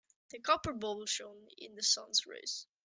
[0.29, 2.65] The copper bowl shone in the sun's rays.